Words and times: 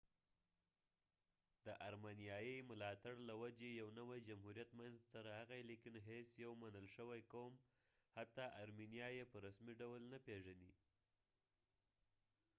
د 1.65 1.67
ارمنیایي 1.87 2.57
ملاتړ 2.69 3.15
له 3.29 3.35
وجې 3.41 3.69
یو 3.81 3.89
نوی 3.99 4.19
جمهوریت 4.29 4.69
منځته 4.79 5.17
راغی 5.31 5.61
لیکن 5.71 5.93
هیڅ 6.09 6.29
یو 6.43 6.51
منل 6.63 6.85
شوي 6.95 7.21
قوم 7.33 7.53
حتی 8.17 8.45
ارمنیا 8.63 9.07
یې 9.17 9.23
په 9.31 9.37
رسمي 9.45 9.73
ډول 9.81 10.01
نه 10.11 10.17
پیژني 10.25 10.71